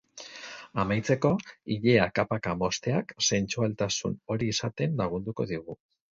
[0.83, 1.29] Amaitzeko,
[1.75, 5.81] ilea kapaka mozteak sentsualtasun hori izaten lagunduko digu.